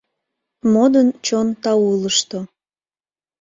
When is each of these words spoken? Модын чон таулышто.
Модын 0.73 1.07
чон 1.25 1.47
таулышто. 1.63 2.39